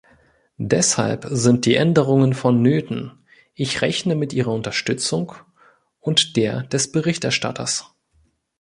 Deshalb 0.57 1.27
sind 1.29 1.63
die 1.67 1.75
Änderungen 1.75 2.33
vonnöten, 2.33 3.23
ich 3.53 3.83
rechne 3.83 4.15
mit 4.15 4.33
Ihrer 4.33 4.51
Unterstützung 4.51 5.33
und 5.99 6.35
der 6.37 6.63
des 6.63 6.91
Berichterstatters. 6.91 7.85